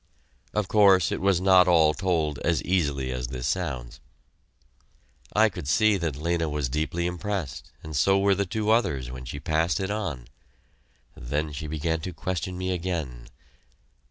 Of 0.55 0.67
course 0.67 1.11
it 1.11 1.21
was 1.21 1.39
not 1.39 1.67
all 1.67 1.93
told 1.93 2.39
as 2.39 2.63
easily 2.63 3.11
as 3.11 3.27
this 3.27 3.45
sounds. 3.45 3.99
I 5.35 5.47
could 5.47 5.67
see 5.67 5.95
that 5.97 6.15
Lena 6.15 6.49
was 6.49 6.69
deeply 6.69 7.05
impressed, 7.05 7.71
and 7.83 7.95
so 7.95 8.17
were 8.17 8.33
the 8.33 8.47
two 8.47 8.71
others 8.71 9.11
when 9.11 9.25
she 9.25 9.39
passed 9.39 9.79
it 9.79 9.91
on. 9.91 10.27
Then 11.15 11.51
she 11.53 11.67
began 11.67 12.01
to 12.01 12.13
question 12.13 12.57
me 12.57 12.71
again. 12.73 13.27